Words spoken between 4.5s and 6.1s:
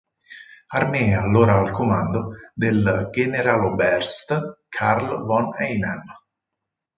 Karl von Einem.